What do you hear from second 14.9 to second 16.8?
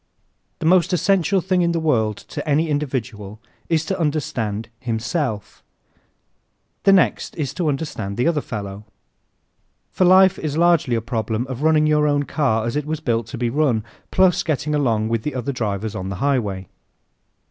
with the other drivers on the highway.